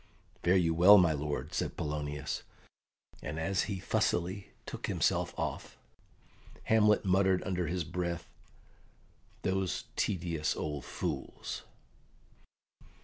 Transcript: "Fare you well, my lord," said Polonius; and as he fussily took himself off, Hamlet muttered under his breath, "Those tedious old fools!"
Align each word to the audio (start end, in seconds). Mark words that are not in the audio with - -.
"Fare 0.41 0.55
you 0.57 0.73
well, 0.73 0.97
my 0.97 1.13
lord," 1.13 1.53
said 1.53 1.77
Polonius; 1.77 2.41
and 3.21 3.39
as 3.39 3.65
he 3.69 3.77
fussily 3.77 4.49
took 4.65 4.87
himself 4.87 5.31
off, 5.37 5.77
Hamlet 6.63 7.05
muttered 7.05 7.43
under 7.43 7.67
his 7.67 7.83
breath, 7.83 8.27
"Those 9.43 9.83
tedious 9.95 10.55
old 10.55 10.85
fools!" 10.85 11.61